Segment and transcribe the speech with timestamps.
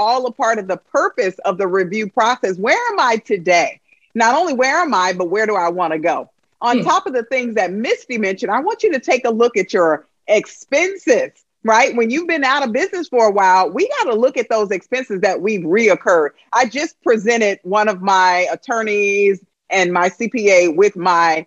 [0.00, 2.56] all a part of the purpose of the review process.
[2.56, 3.80] Where am I today?
[4.14, 6.30] Not only where am I, but where do I want to go?
[6.60, 6.84] On hmm.
[6.84, 9.72] top of the things that Misty mentioned, I want you to take a look at
[9.72, 11.30] your expenses,
[11.64, 11.94] right?
[11.94, 14.70] When you've been out of business for a while, we got to look at those
[14.70, 16.30] expenses that we've reoccurred.
[16.52, 21.46] I just presented one of my attorneys and my CPA with my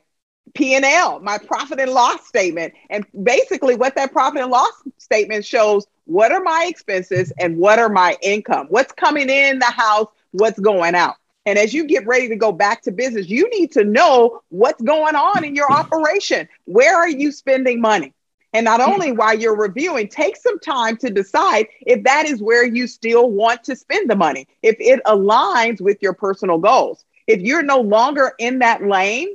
[0.54, 2.74] P&L, my profit and loss statement.
[2.90, 7.80] And basically what that profit and loss statement shows, what are my expenses and what
[7.80, 8.68] are my income?
[8.70, 11.16] What's coming in the house, what's going out?
[11.46, 14.82] And as you get ready to go back to business, you need to know what's
[14.82, 16.48] going on in your operation.
[16.66, 18.14] Where are you spending money?
[18.54, 22.64] And not only while you're reviewing, take some time to decide if that is where
[22.64, 27.04] you still want to spend the money, if it aligns with your personal goals.
[27.26, 29.30] If you're no longer in that lane,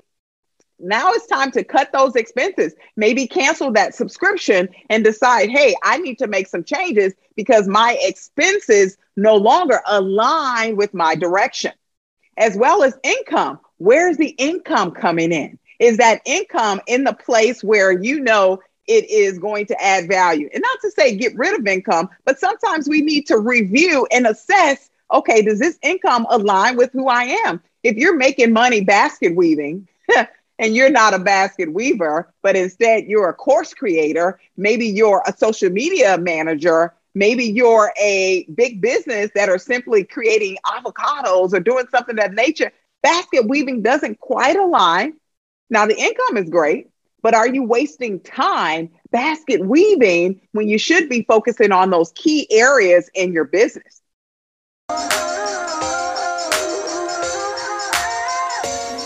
[0.78, 2.74] now it's time to cut those expenses.
[2.96, 7.96] Maybe cancel that subscription and decide, hey, I need to make some changes because my
[8.00, 11.72] expenses no longer align with my direction
[12.36, 13.58] as well as income.
[13.78, 15.58] Where's the income coming in?
[15.78, 20.48] Is that income in the place where you know it is going to add value?
[20.52, 24.26] And not to say get rid of income, but sometimes we need to review and
[24.26, 27.62] assess okay, does this income align with who I am?
[27.82, 29.88] If you're making money basket weaving,
[30.58, 35.36] and you're not a basket weaver, but instead you're a course creator, maybe you're a
[35.36, 41.86] social media manager, Maybe you're a big business that are simply creating avocados or doing
[41.90, 42.70] something that nature.
[43.02, 45.14] Basket weaving doesn't quite align.
[45.68, 51.08] Now, the income is great, but are you wasting time basket weaving when you should
[51.08, 54.00] be focusing on those key areas in your business?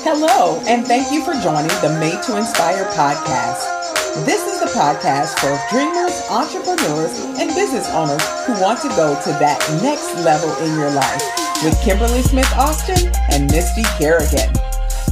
[0.04, 4.26] Hello, and thank you for joining the Made to Inspire podcast.
[4.26, 9.30] This is the podcast for dreamers, entrepreneurs, and business owners who want to go to
[9.38, 11.22] that next level in your life
[11.62, 14.52] with Kimberly Smith Austin and Misty Kerrigan.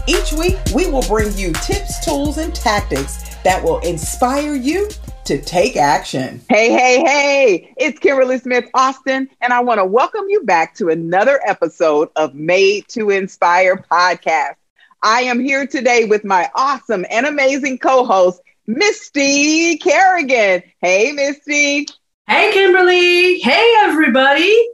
[0.09, 4.89] Each week, we will bring you tips, tools, and tactics that will inspire you
[5.25, 6.41] to take action.
[6.49, 10.89] Hey, hey, hey, it's Kimberly Smith Austin, and I want to welcome you back to
[10.89, 14.57] another episode of Made to Inspire podcast.
[15.03, 20.63] I am here today with my awesome and amazing co host, Misty Kerrigan.
[20.83, 21.87] Hey, Misty.
[22.27, 23.39] Hey, Kimberly.
[23.39, 24.69] Hey, everybody.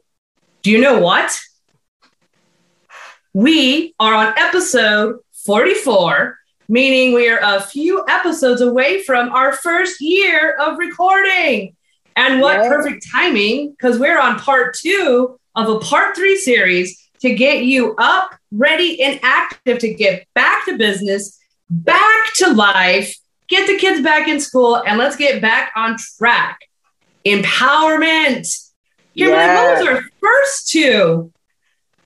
[0.63, 1.39] Do you know what?
[3.35, 6.37] We are on episode 44,
[6.69, 11.77] meaning we are a few episodes away from our first year of recording.
[12.17, 12.69] And what yeah.
[12.69, 17.95] perfect timing, because we're on part two of a part three series to get you
[17.97, 21.39] up, ready, and active to get back to business,
[21.69, 23.17] back to life
[23.49, 26.61] get the kids back in school and let's get back on track.
[27.25, 28.47] Empowerment.
[29.17, 29.79] Kimberly, yes.
[29.79, 31.33] what was our first two?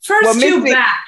[0.02, 1.04] First well, two Misty, back.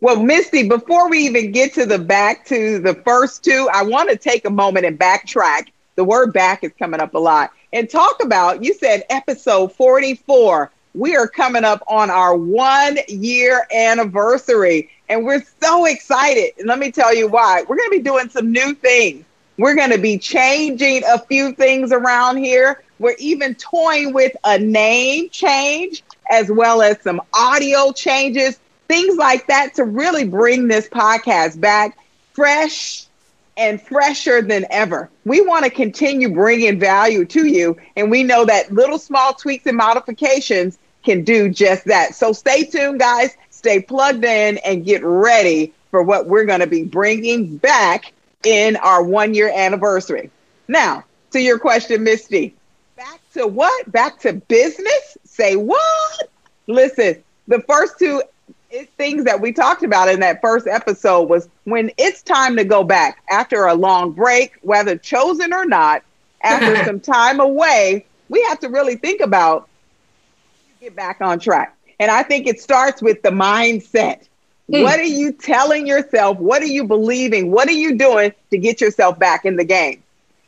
[0.00, 4.10] Well, Misty, before we even get to the back to the first two, I want
[4.10, 5.68] to take a moment and backtrack.
[5.96, 7.50] The word back is coming up a lot.
[7.72, 10.70] And talk about, you said episode 44.
[10.94, 16.52] We are coming up on our one year anniversary, and we're so excited.
[16.58, 17.62] And let me tell you why.
[17.68, 19.24] We're going to be doing some new things.
[19.58, 22.82] We're going to be changing a few things around here.
[22.98, 29.46] We're even toying with a name change as well as some audio changes, things like
[29.48, 31.98] that to really bring this podcast back
[32.32, 33.07] fresh
[33.58, 35.10] and fresher than ever.
[35.24, 37.76] We want to continue bringing value to you.
[37.96, 42.14] And we know that little small tweaks and modifications can do just that.
[42.14, 43.36] So stay tuned, guys.
[43.50, 48.12] Stay plugged in and get ready for what we're going to be bringing back
[48.44, 50.30] in our one year anniversary.
[50.68, 52.54] Now, to your question, Misty,
[52.96, 53.90] back to what?
[53.90, 55.18] Back to business?
[55.24, 56.30] Say what?
[56.68, 58.22] Listen, the first two
[58.96, 62.84] things that we talked about in that first episode was when it's time to go
[62.84, 66.02] back after a long break, whether chosen or not,
[66.42, 69.68] after some time away, we have to really think about
[70.80, 71.76] get back on track.
[71.98, 74.28] And I think it starts with the mindset.
[74.70, 74.82] Hmm.
[74.82, 76.38] What are you telling yourself?
[76.38, 77.50] What are you believing?
[77.50, 80.02] What are you doing to get yourself back in the game?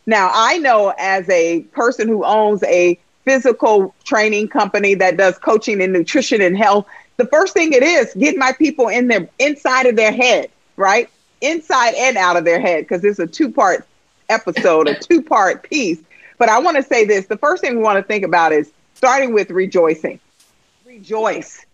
[0.07, 5.83] Now, I know as a person who owns a physical training company that does coaching
[5.83, 6.87] and nutrition and health,
[7.21, 11.09] the first thing it is get my people in their inside of their head, right?
[11.41, 13.87] Inside and out of their head, because it's a two-part
[14.29, 16.01] episode, a two-part piece.
[16.39, 18.73] But I want to say this: the first thing we want to think about is
[18.95, 20.19] starting with rejoicing.
[20.87, 21.65] Rejoice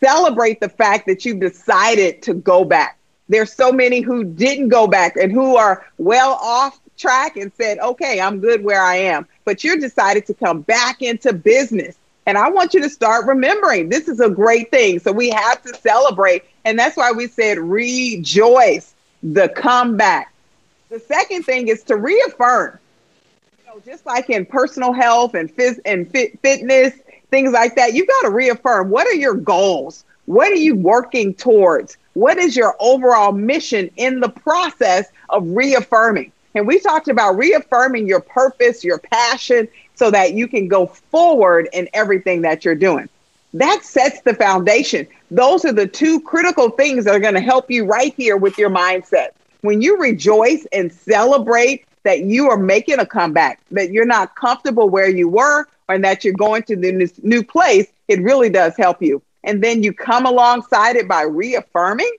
[0.00, 2.98] celebrate the fact that you decided to go back.
[3.28, 7.78] There's so many who didn't go back and who are well off track and said,
[7.78, 9.26] okay, I'm good where I am.
[9.44, 11.96] But you decided to come back into business.
[12.26, 14.98] And I want you to start remembering this is a great thing.
[14.98, 16.44] So we have to celebrate.
[16.64, 20.32] And that's why we said rejoice the comeback.
[20.88, 22.78] The second thing is to reaffirm.
[23.58, 26.94] You know, just like in personal health and phys- and fit- fitness,
[27.30, 30.04] things like that, you got to reaffirm what are your goals?
[30.26, 31.96] What are you working towards?
[32.14, 36.32] What is your overall mission in the process of reaffirming?
[36.54, 41.68] And we talked about reaffirming your purpose, your passion, so that you can go forward
[41.72, 43.08] in everything that you're doing.
[43.54, 45.06] That sets the foundation.
[45.30, 48.58] Those are the two critical things that are going to help you right here with
[48.58, 49.30] your mindset.
[49.62, 54.88] When you rejoice and celebrate that you are making a comeback, that you're not comfortable
[54.88, 59.02] where you were, and that you're going to this new place, it really does help
[59.02, 59.22] you.
[59.44, 62.12] And then you come alongside it by reaffirming.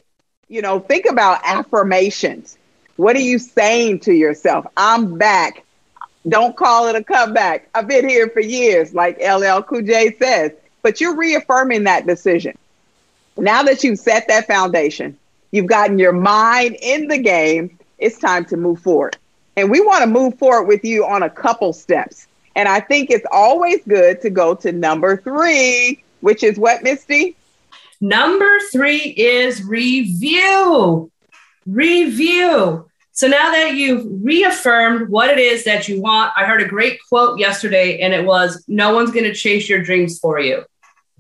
[0.48, 2.58] You know, think about affirmations.
[2.96, 4.66] What are you saying to yourself?
[4.78, 5.64] I'm back.
[6.28, 7.70] Don't call it a comeback.
[7.74, 10.52] I've been here for years, like LL Cool J says,
[10.82, 12.58] but you're reaffirming that decision.
[13.38, 15.18] Now that you've set that foundation,
[15.52, 19.18] you've gotten your mind in the game, it's time to move forward.
[19.56, 22.28] And we want to move forward with you on a couple steps.
[22.56, 27.36] And I think it's always good to go to number three, which is what, Misty?
[28.02, 31.10] Number three is review.
[31.66, 32.87] Review.
[33.18, 37.00] So now that you've reaffirmed what it is that you want, I heard a great
[37.10, 40.64] quote yesterday, and it was No one's going to chase your dreams for you.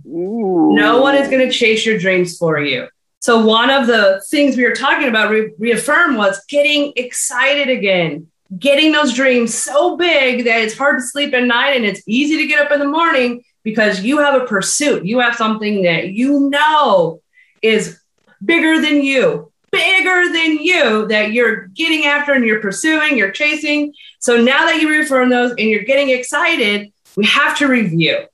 [0.06, 0.76] Ooh.
[0.76, 2.88] No one is going to chase your dreams for you.
[3.20, 8.28] So, one of the things we were talking about, re- reaffirm, was getting excited again,
[8.60, 12.38] getting those dreams so big that it's hard to sleep at night and it's easy
[12.38, 15.04] to get up in the morning because you have a pursuit.
[15.04, 17.24] You have something that you know
[17.64, 18.00] is
[18.46, 23.94] bigger than you, bigger than you that you're getting after and you're pursuing, you're chasing.
[24.20, 28.26] So now that you reaffirm those and you're getting excited, we have to review.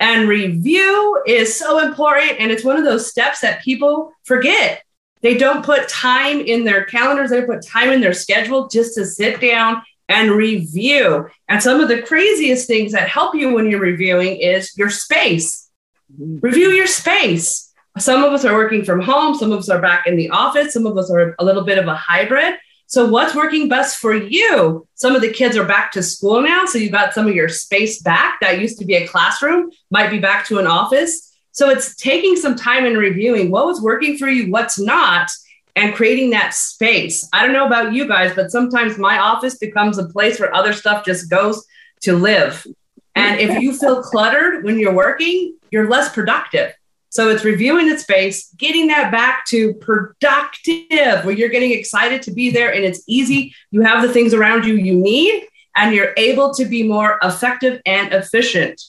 [0.00, 2.38] And review is so important.
[2.38, 4.84] And it's one of those steps that people forget.
[5.20, 9.04] They don't put time in their calendars, they put time in their schedule just to
[9.04, 11.28] sit down and review.
[11.48, 15.68] And some of the craziest things that help you when you're reviewing is your space.
[16.12, 16.38] Mm-hmm.
[16.40, 17.67] Review your space.
[17.98, 20.72] Some of us are working from home, some of us are back in the office,
[20.72, 22.54] some of us are a little bit of a hybrid.
[22.86, 24.86] So, what's working best for you?
[24.94, 26.64] Some of the kids are back to school now.
[26.64, 28.40] So, you've got some of your space back.
[28.40, 31.36] That used to be a classroom, might be back to an office.
[31.52, 35.30] So, it's taking some time and reviewing what was working for you, what's not,
[35.76, 37.28] and creating that space.
[37.32, 40.72] I don't know about you guys, but sometimes my office becomes a place where other
[40.72, 41.64] stuff just goes
[42.02, 42.66] to live.
[43.14, 46.72] And if you feel cluttered when you're working, you're less productive.
[47.10, 52.30] So it's reviewing the space, getting that back to productive, where you're getting excited to
[52.30, 53.54] be there and it's easy.
[53.70, 55.44] You have the things around you you need,
[55.74, 58.82] and you're able to be more effective and efficient.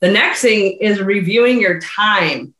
[0.00, 2.54] The next thing is reviewing your time.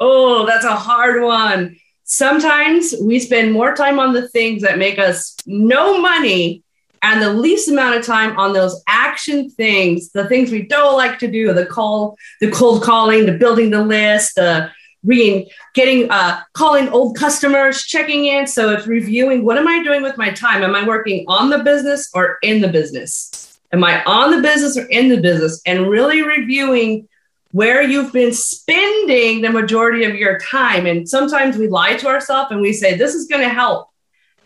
[0.00, 1.76] Oh, that's a hard one
[2.08, 6.62] sometimes we spend more time on the things that make us no money
[7.02, 11.18] and the least amount of time on those action things, the things we don't like
[11.20, 14.70] to do, the call, the cold calling, the building the list, the
[15.04, 18.46] reading, getting, uh, calling old customers, checking in.
[18.46, 20.62] So it's reviewing what am I doing with my time?
[20.62, 23.58] Am I working on the business or in the business?
[23.72, 25.60] Am I on the business or in the business?
[25.66, 27.08] And really reviewing
[27.52, 30.86] where you've been spending the majority of your time.
[30.86, 33.87] And sometimes we lie to ourselves and we say, this is going to help.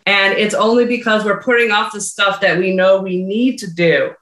[0.05, 3.73] And it's only because we're putting off the stuff that we know we need to
[3.73, 4.13] do.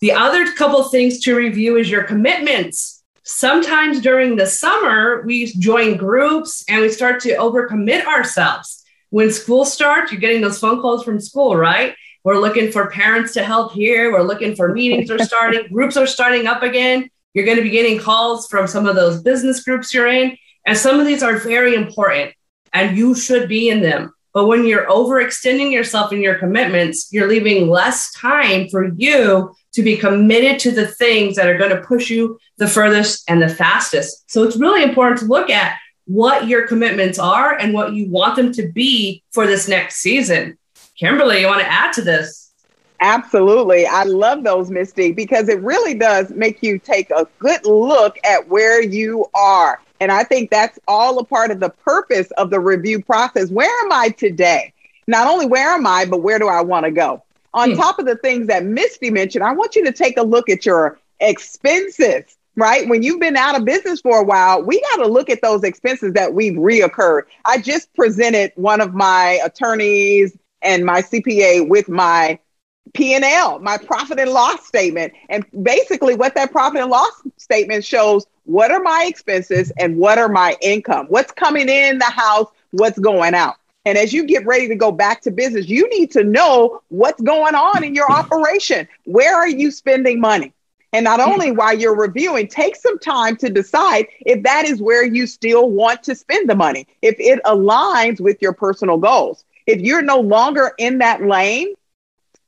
[0.00, 3.02] The other couple things to review is your commitments.
[3.24, 8.84] Sometimes during the summer, we join groups and we start to overcommit ourselves.
[9.10, 11.94] When school starts, you're getting those phone calls from school, right?
[12.24, 14.12] We're looking for parents to help here.
[14.12, 17.10] We're looking for meetings are starting, groups are starting up again.
[17.34, 20.36] You're going to be getting calls from some of those business groups you're in.
[20.66, 22.34] And some of these are very important
[22.72, 24.12] and you should be in them.
[24.34, 29.82] But when you're overextending yourself in your commitments, you're leaving less time for you to
[29.82, 33.48] be committed to the things that are going to push you the furthest and the
[33.48, 34.30] fastest.
[34.30, 38.36] So it's really important to look at what your commitments are and what you want
[38.36, 40.58] them to be for this next season.
[40.98, 42.50] Kimberly, you want to add to this?
[43.00, 43.86] Absolutely.
[43.86, 48.48] I love those, Misty, because it really does make you take a good look at
[48.48, 49.80] where you are.
[50.00, 53.50] And I think that's all a part of the purpose of the review process.
[53.50, 54.72] Where am I today?
[55.06, 57.22] Not only where am I, but where do I want to go?
[57.54, 57.76] On hmm.
[57.76, 60.66] top of the things that Misty mentioned, I want you to take a look at
[60.66, 62.88] your expenses, right?
[62.88, 65.64] When you've been out of business for a while, we got to look at those
[65.64, 67.22] expenses that we've reoccurred.
[67.44, 72.38] I just presented one of my attorneys and my CPA with my
[72.94, 75.12] P&L, my profit and loss statement.
[75.28, 80.16] And basically what that profit and loss statement shows, what are my expenses and what
[80.16, 81.04] are my income?
[81.10, 83.56] What's coming in the house, what's going out?
[83.84, 87.20] And as you get ready to go back to business, you need to know what's
[87.20, 88.88] going on in your operation.
[89.04, 90.54] Where are you spending money?
[90.94, 95.04] And not only while you're reviewing, take some time to decide if that is where
[95.04, 99.44] you still want to spend the money, if it aligns with your personal goals.
[99.66, 101.74] If you're no longer in that lane,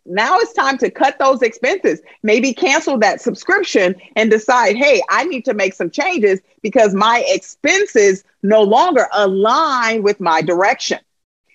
[0.07, 2.00] now it's time to cut those expenses.
[2.23, 7.25] Maybe cancel that subscription and decide, hey, I need to make some changes because my
[7.28, 10.99] expenses no longer align with my direction,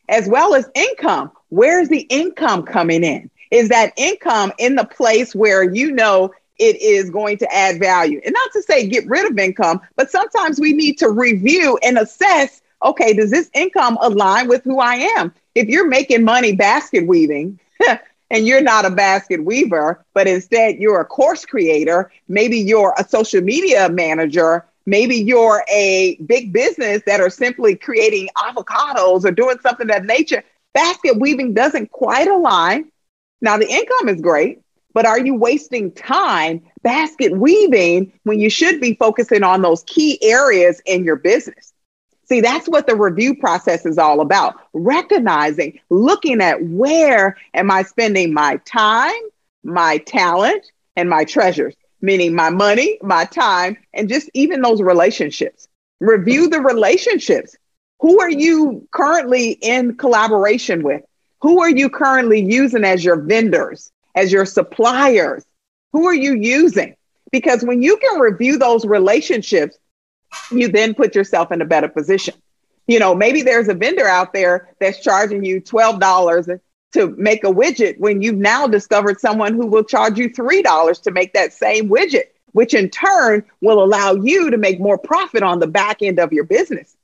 [0.10, 1.32] as well as income.
[1.50, 3.30] Where's the income coming in?
[3.52, 8.22] Is that income in the place where you know it is going to add value.
[8.24, 11.98] And not to say get rid of income, but sometimes we need to review and
[11.98, 15.34] assess okay, does this income align with who I am?
[15.56, 17.60] If you're making money basket weaving,
[18.32, 23.08] and you're not a basket weaver, but instead you're a course creator, maybe you're a
[23.08, 29.58] social media manager, maybe you're a big business that are simply creating avocados or doing
[29.62, 32.91] something of nature, basket weaving doesn't quite align.
[33.41, 34.62] Now, the income is great,
[34.94, 40.20] but are you wasting time basket weaving when you should be focusing on those key
[40.24, 41.74] areas in your business?
[42.25, 44.55] See, that's what the review process is all about.
[44.74, 49.13] Recognizing, looking at where am I spending my time,
[49.63, 50.65] my talent,
[50.96, 55.67] and my treasures, meaning my money, my time, and just even those relationships.
[56.00, 57.55] Review the relationships.
[58.00, 61.01] Who are you currently in collaboration with?
[61.41, 63.91] Who are you currently using as your vendors?
[64.15, 65.46] as your suppliers.
[65.91, 66.96] Who are you using?
[67.32, 69.77] Because when you can review those relationships,
[70.51, 72.36] you then put yourself in a better position.
[72.88, 76.60] You know, maybe there's a vendor out there that's charging you $12
[76.94, 81.12] to make a widget when you've now discovered someone who will charge you $3 to
[81.12, 85.60] make that same widget, which in turn will allow you to make more profit on
[85.60, 86.96] the back end of your business.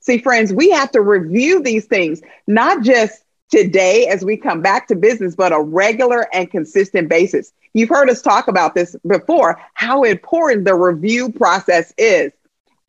[0.00, 4.88] See, friends, we have to review these things, not just today as we come back
[4.88, 7.52] to business, but a regular and consistent basis.
[7.72, 12.32] You've heard us talk about this before, how important the review process is.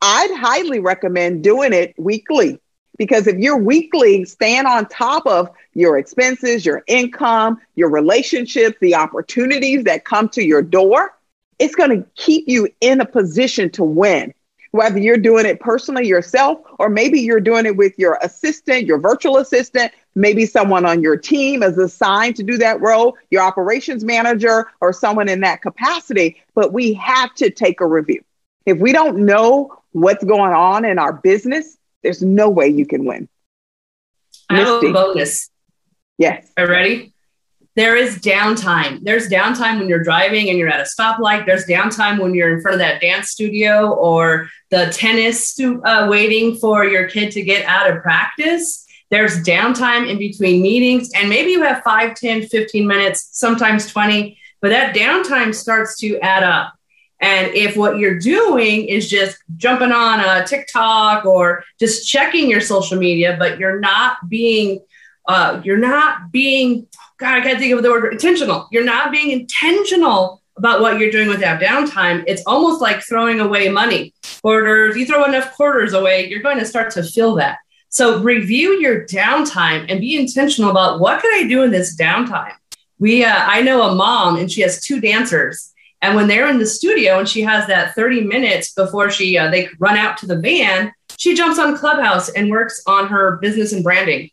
[0.02, 2.60] I'd highly recommend doing it weekly
[2.98, 8.94] because if you're weekly staying on top of your expenses, your income, your relationships, the
[8.94, 11.16] opportunities that come to your door,
[11.58, 14.34] it's going to keep you in a position to win
[14.74, 18.98] whether you're doing it personally yourself or maybe you're doing it with your assistant, your
[18.98, 24.04] virtual assistant, maybe someone on your team is assigned to do that role, your operations
[24.04, 26.42] manager or someone in that capacity.
[26.56, 28.24] But we have to take a review.
[28.66, 33.04] If we don't know what's going on in our business, there's no way you can
[33.04, 33.28] win.
[34.48, 35.50] I have a bonus.
[36.18, 36.50] Yes.
[36.56, 37.14] Are you ready?
[37.76, 39.00] there is downtime.
[39.02, 41.44] There's downtime when you're driving and you're at a stoplight.
[41.44, 46.06] There's downtime when you're in front of that dance studio or the tennis stu- uh,
[46.08, 48.86] waiting for your kid to get out of practice.
[49.10, 51.10] There's downtime in between meetings.
[51.14, 56.18] And maybe you have 5, 10, 15 minutes, sometimes 20, but that downtime starts to
[56.20, 56.74] add up.
[57.24, 62.60] And if what you're doing is just jumping on a TikTok or just checking your
[62.60, 64.80] social media, but you're not being
[65.26, 68.68] uh, you're not being God, I can't think of the word intentional.
[68.70, 72.24] You're not being intentional about what you're doing with that downtime.
[72.26, 74.12] It's almost like throwing away money.
[74.42, 77.56] Quarters, you throw enough quarters away, you're going to start to feel that.
[77.88, 82.52] So review your downtime and be intentional about what can I do in this downtime.
[82.98, 85.72] We, uh, I know a mom and she has two dancers,
[86.04, 89.50] and when they're in the studio and she has that 30 minutes before she uh,
[89.50, 93.72] they run out to the van, she jumps on Clubhouse and works on her business
[93.72, 94.28] and branding.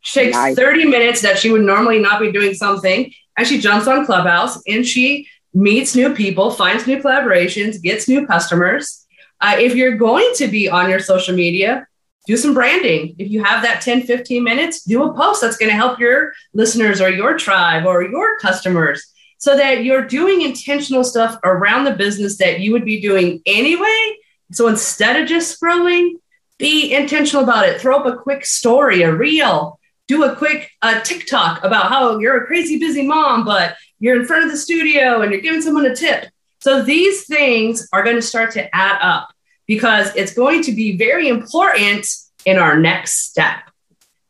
[0.00, 0.56] She takes nice.
[0.56, 4.60] 30 minutes that she would normally not be doing something, and she jumps on Clubhouse
[4.66, 9.06] and she meets new people, finds new collaborations, gets new customers.
[9.40, 11.86] Uh, if you're going to be on your social media,
[12.26, 13.14] do some branding.
[13.18, 16.32] If you have that 10, 15 minutes, do a post that's going to help your
[16.52, 21.94] listeners or your tribe or your customers so that you're doing intentional stuff around the
[21.94, 24.16] business that you would be doing anyway.
[24.52, 26.14] So instead of just scrolling,
[26.58, 27.80] be intentional about it.
[27.80, 29.78] Throw up a quick story, a reel,
[30.08, 34.26] do a quick uh, TikTok about how you're a crazy busy mom, but you're in
[34.26, 36.26] front of the studio and you're giving someone a tip.
[36.60, 39.32] So these things are going to start to add up
[39.66, 42.08] because it's going to be very important
[42.44, 43.58] in our next step.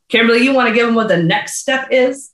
[0.09, 2.31] Kimberly, you want to give them what the next step is?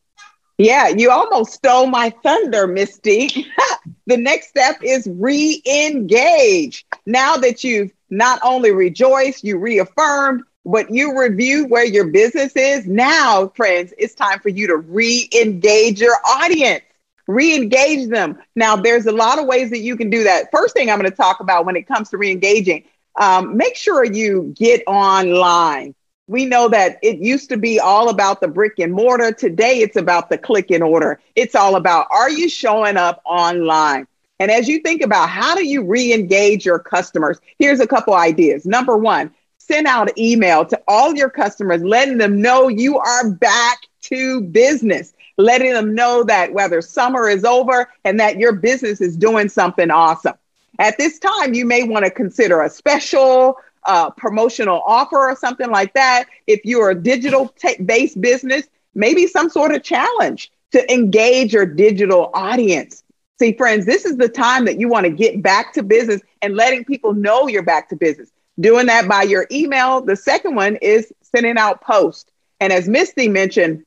[0.58, 3.46] Yeah, you almost stole my thunder, Misty.
[4.06, 6.86] the next step is re engage.
[7.06, 12.86] Now that you've not only rejoiced, you reaffirmed, what you review where your business is.
[12.86, 16.82] Now, friends, it's time for you to re engage your audience,
[17.26, 18.38] re engage them.
[18.54, 20.50] Now, there's a lot of ways that you can do that.
[20.52, 22.84] First thing I'm going to talk about when it comes to re engaging,
[23.20, 25.94] um, make sure you get online.
[26.26, 29.32] We know that it used to be all about the brick and mortar.
[29.32, 31.20] Today, it's about the click and order.
[31.36, 34.06] It's all about are you showing up online?
[34.40, 38.14] And as you think about how do you re engage your customers, here's a couple
[38.14, 38.64] ideas.
[38.64, 43.80] Number one, send out email to all your customers, letting them know you are back
[44.02, 49.16] to business, letting them know that whether summer is over and that your business is
[49.16, 50.34] doing something awesome.
[50.78, 55.70] At this time, you may want to consider a special uh, promotional offer or something
[55.70, 56.26] like that.
[56.46, 61.66] If you're a digital t- based business, maybe some sort of challenge to engage your
[61.66, 63.02] digital audience.
[63.38, 66.56] See, friends, this is the time that you want to get back to business and
[66.56, 70.00] letting people know you're back to business doing that by your email.
[70.00, 72.30] The second one is sending out posts.
[72.60, 73.84] And as Misty mentioned,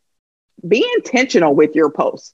[0.67, 2.33] be intentional with your posts.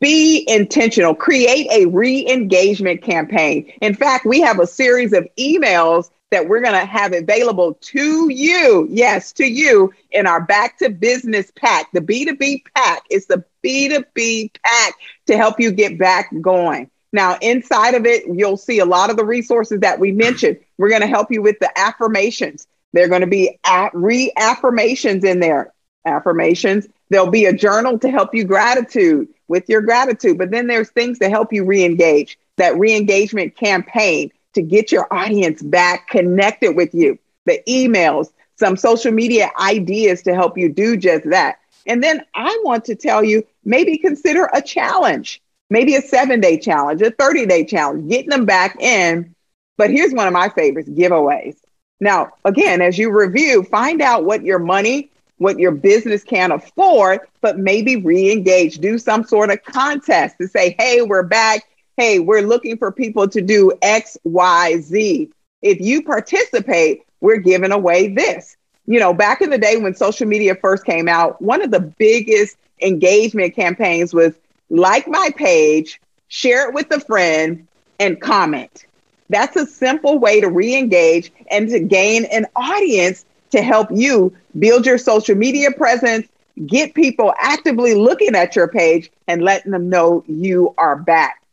[0.00, 1.14] Be intentional.
[1.14, 3.72] Create a re engagement campaign.
[3.80, 8.28] In fact, we have a series of emails that we're going to have available to
[8.28, 8.88] you.
[8.90, 11.86] Yes, to you in our back to business pack.
[11.92, 14.94] The B2B pack is the B2B pack
[15.26, 16.90] to help you get back going.
[17.12, 20.58] Now, inside of it, you'll see a lot of the resources that we mentioned.
[20.78, 22.66] We're going to help you with the affirmations.
[22.92, 23.58] There are going to be
[23.92, 25.72] re-affirmations in there.
[26.04, 26.88] Affirmations.
[27.10, 30.38] There'll be a journal to help you gratitude with your gratitude.
[30.38, 32.38] But then there's things to help you re-engage.
[32.56, 37.18] That re-engagement campaign to get your audience back connected with you.
[37.46, 41.58] The emails, some social media ideas to help you do just that.
[41.86, 46.58] And then I want to tell you maybe consider a challenge maybe a seven day
[46.58, 49.34] challenge, a 30 day challenge, getting them back in.
[49.76, 51.56] But here's one of my favorites giveaways.
[52.00, 57.20] Now, again, as you review, find out what your money, what your business can afford,
[57.40, 61.64] but maybe re engage, do some sort of contest to say, hey, we're back.
[61.96, 65.30] Hey, we're looking for people to do X, Y, Z.
[65.62, 68.56] If you participate, we're giving away this.
[68.86, 71.78] You know, back in the day when social media first came out, one of the
[71.80, 74.34] biggest engagement campaigns was
[74.70, 77.66] like my page, share it with a friend,
[78.00, 78.86] and comment.
[79.30, 84.34] That's a simple way to re engage and to gain an audience to help you
[84.58, 86.26] build your social media presence,
[86.66, 91.43] get people actively looking at your page, and letting them know you are back.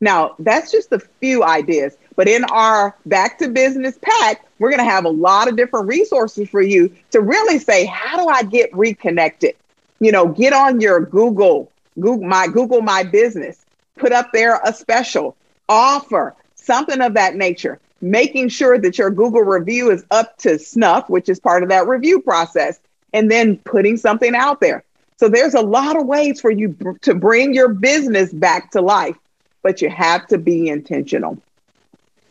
[0.00, 4.84] Now, that's just a few ideas, but in our back to business pack, we're going
[4.84, 8.44] to have a lot of different resources for you to really say, how do I
[8.44, 9.56] get reconnected?
[9.98, 13.64] You know, get on your Google Google my Google my business,
[13.96, 15.36] put up there a special
[15.68, 21.08] offer, something of that nature, making sure that your Google review is up to snuff,
[21.08, 22.78] which is part of that review process,
[23.12, 24.84] and then putting something out there.
[25.16, 29.16] So there's a lot of ways for you to bring your business back to life,
[29.62, 31.38] but you have to be intentional.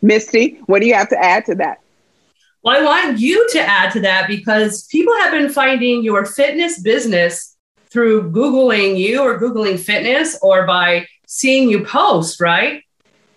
[0.02, 1.80] Misty, what do you have to add to that?
[2.64, 6.80] Well, I want you to add to that because people have been finding your fitness
[6.80, 7.56] business
[7.90, 12.84] through Googling you or Googling fitness or by seeing you post, right?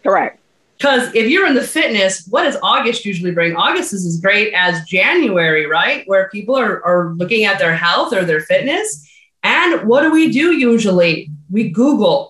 [0.03, 0.41] Correct.
[0.77, 3.55] Because if you're in the fitness, what does August usually bring?
[3.55, 6.05] August is as great as January, right?
[6.07, 9.07] Where people are, are looking at their health or their fitness.
[9.43, 11.31] And what do we do usually?
[11.51, 12.30] We Google.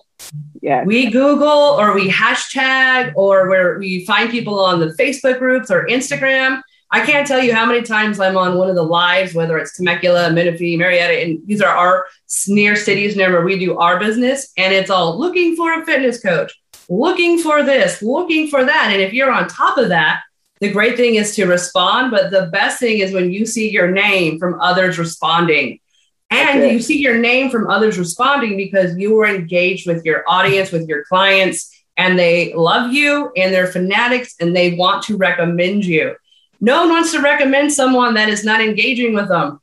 [0.61, 0.83] Yeah.
[0.83, 5.87] We Google or we hashtag or where we find people on the Facebook groups or
[5.87, 6.61] Instagram
[6.93, 9.77] I can't tell you how many times I'm on one of the lives, whether it's
[9.77, 12.05] Temecula, Menifee, Murrieta, and these are our
[12.49, 14.51] near cities near where we do our business.
[14.57, 16.53] And it's all looking for a fitness coach,
[16.89, 18.89] looking for this, looking for that.
[18.91, 20.23] And if you're on top of that,
[20.59, 22.11] the great thing is to respond.
[22.11, 25.79] But the best thing is when you see your name from others responding.
[26.31, 26.73] And okay.
[26.73, 30.87] you see your name from others responding because you were engaged with your audience, with
[30.87, 36.15] your clients, and they love you and they're fanatics and they want to recommend you.
[36.61, 39.59] No one wants to recommend someone that is not engaging with them.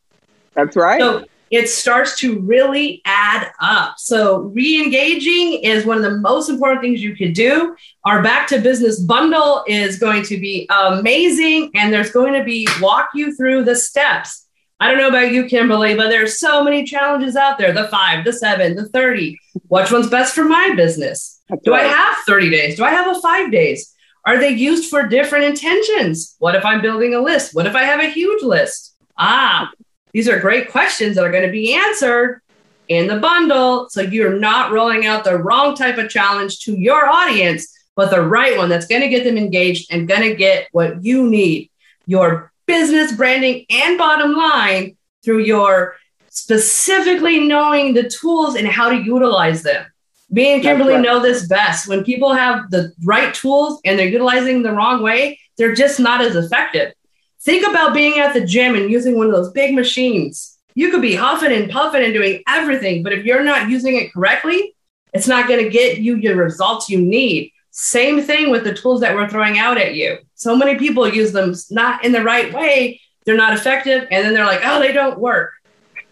[0.55, 1.01] That's right.
[1.01, 3.95] So it starts to really add up.
[3.99, 7.77] So re-engaging is one of the most important things you could do.
[8.05, 12.69] Our back to business bundle is going to be amazing and there's going to be
[12.81, 14.48] walk you through the steps.
[14.81, 17.73] I don't know about you, Kimberly, but there's so many challenges out there.
[17.73, 19.39] The five, the seven, the 30.
[19.67, 21.41] Which one's best for my business?
[21.49, 21.87] That's do right.
[21.87, 22.77] I have 30 days?
[22.77, 23.95] Do I have a five days?
[24.25, 26.37] Are they used for different intentions?
[26.39, 27.55] What if I'm building a list?
[27.55, 28.95] What if I have a huge list?
[29.17, 29.71] Ah,
[30.13, 32.41] these are great questions that are going to be answered
[32.89, 33.89] in the bundle.
[33.89, 38.23] So you're not rolling out the wrong type of challenge to your audience, but the
[38.23, 41.71] right one that's going to get them engaged and going to get what you need
[42.07, 45.97] your business branding and bottom line through your
[46.29, 49.85] specifically knowing the tools and how to utilize them.
[50.31, 51.03] Me and Kimberly right.
[51.03, 51.89] know this best.
[51.89, 56.21] When people have the right tools and they're utilizing the wrong way, they're just not
[56.21, 56.93] as effective.
[57.41, 60.59] Think about being at the gym and using one of those big machines.
[60.75, 64.13] You could be huffing and puffing and doing everything, but if you're not using it
[64.13, 64.77] correctly,
[65.15, 67.53] it's not going to get you the results you need.
[67.71, 70.19] Same thing with the tools that we're throwing out at you.
[70.39, 73.01] So many people use them not in the right way.
[73.27, 74.07] They're not effective.
[74.11, 75.53] And then they're like, oh, they don't work.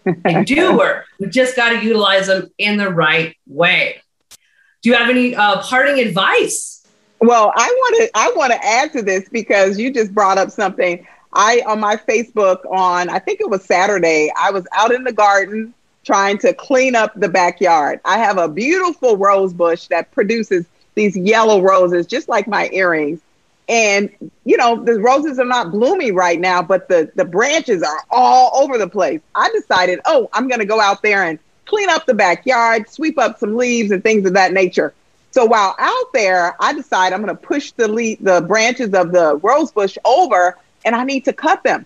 [0.03, 1.05] they do work.
[1.17, 4.01] We just got to utilize them in the right way.
[4.81, 6.85] Do you have any uh, parting advice?
[7.21, 10.51] Well, I want to I want to add to this because you just brought up
[10.51, 11.07] something.
[11.33, 14.31] I on my Facebook on I think it was Saturday.
[14.37, 18.01] I was out in the garden trying to clean up the backyard.
[18.05, 23.21] I have a beautiful rose bush that produces these yellow roses, just like my earrings.
[23.69, 24.09] And
[24.45, 28.63] you know the roses are not blooming right now, but the the branches are all
[28.63, 29.21] over the place.
[29.35, 33.19] I decided, oh, I'm going to go out there and clean up the backyard, sweep
[33.19, 34.93] up some leaves and things of that nature.
[35.31, 39.11] So while out there, I decide I'm going to push the leaf, the branches of
[39.11, 41.85] the rose bush over, and I need to cut them.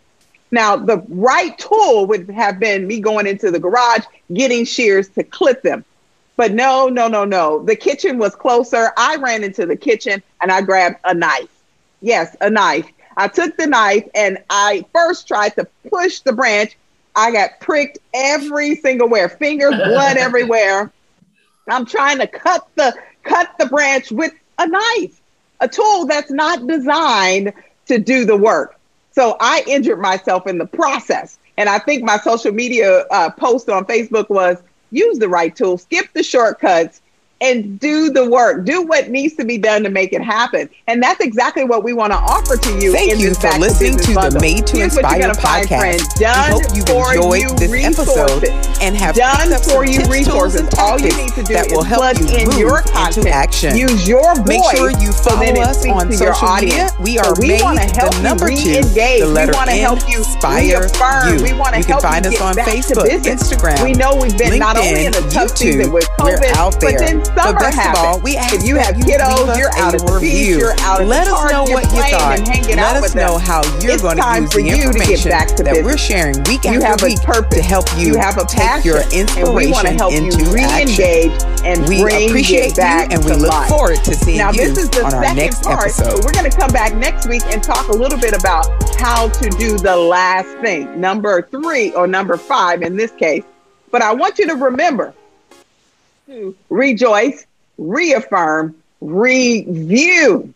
[0.52, 5.24] Now, the right tool would have been me going into the garage, getting shears to
[5.24, 5.84] clip them.
[6.36, 7.64] But no, no, no, no.
[7.64, 8.92] The kitchen was closer.
[8.98, 11.50] I ran into the kitchen and I grabbed a knife.
[12.02, 12.88] Yes, a knife.
[13.18, 16.76] I took the knife and I first tried to push the branch
[17.16, 20.92] I got pricked every single where, fingers, blood everywhere.
[21.68, 25.22] I'm trying to cut the cut the branch with a knife,
[25.60, 27.54] a tool that's not designed
[27.88, 28.78] to do the work.
[29.12, 31.38] So I injured myself in the process.
[31.58, 34.58] And I think my social media uh, post on Facebook was
[34.90, 37.01] use the right tool, skip the shortcuts,
[37.42, 38.66] and do the work.
[38.66, 40.70] Do what needs to be done to make it happen.
[40.88, 42.94] And that's exactly what we want to offer to you.
[42.94, 46.20] Thank you for listening to, to the Made to Here's Inspire podcast.
[46.20, 48.46] Done we hope you've enjoyed you this episode
[48.82, 50.70] and have done for you resources.
[50.78, 53.76] All you need to do that will help you in your content, into action.
[53.76, 54.48] Use your voice.
[54.48, 56.90] Make sure you follow so us on social media.
[57.02, 57.62] We are so we made
[57.98, 61.42] help the number two, the letter we want to help you inspire you.
[61.42, 63.84] We want to help you find us on Facebook, Instagram.
[63.84, 67.60] We know we've been not only in a tough season with COVID, but then summer
[67.60, 68.00] best happens.
[68.00, 71.02] of all, we ask if you have kiddos, you're out of the beach, you're out
[71.02, 72.40] at Let the us know what you thought.
[72.76, 76.82] Let us know how you're going to use the information that we're sharing week you
[76.82, 79.94] after week to help you, you have a take your inspiration and We want to
[79.94, 81.32] help into you re-engage
[81.64, 85.04] and we appreciate you and we look forward to seeing now, you this is the
[85.06, 85.88] on our next part.
[85.88, 86.24] episode.
[86.24, 88.68] We're going to come back next week and talk a little bit about
[88.98, 93.44] how to do the last thing, number three or number five in this case.
[93.92, 95.14] But I want you to remember
[96.32, 97.46] to rejoice,
[97.78, 100.54] reaffirm, review,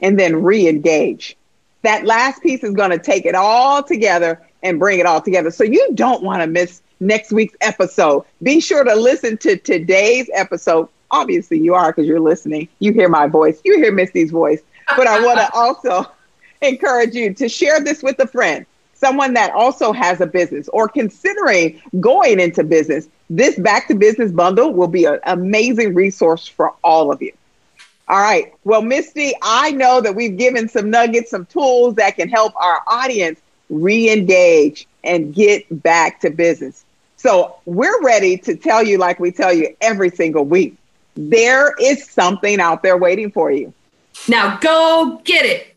[0.00, 1.36] and then re engage.
[1.82, 5.50] That last piece is going to take it all together and bring it all together.
[5.50, 8.24] So you don't want to miss next week's episode.
[8.42, 10.88] Be sure to listen to today's episode.
[11.10, 12.68] Obviously, you are because you're listening.
[12.78, 14.62] You hear my voice, you hear Misty's voice.
[14.96, 16.06] But I want to also
[16.60, 18.64] encourage you to share this with a friend
[19.02, 24.30] someone that also has a business or considering going into business, this back to business
[24.30, 27.32] bundle will be an amazing resource for all of you.
[28.06, 28.54] All right.
[28.62, 32.80] Well, Misty, I know that we've given some nuggets, some tools that can help our
[32.86, 36.84] audience re engage and get back to business.
[37.16, 40.76] So we're ready to tell you, like we tell you every single week,
[41.16, 43.72] there is something out there waiting for you.
[44.28, 45.71] Now go get it.